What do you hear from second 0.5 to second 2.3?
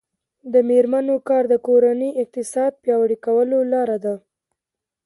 د میرمنو کار د کورنۍ